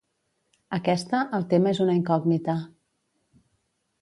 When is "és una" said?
1.75-1.99